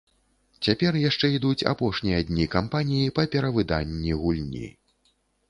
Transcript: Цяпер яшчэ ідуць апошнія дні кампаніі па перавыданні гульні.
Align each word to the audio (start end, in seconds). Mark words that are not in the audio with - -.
Цяпер 0.67 0.93
яшчэ 1.09 1.29
ідуць 1.37 1.67
апошнія 1.73 2.23
дні 2.31 2.47
кампаніі 2.57 3.13
па 3.19 3.27
перавыданні 3.37 4.19
гульні. 4.25 4.65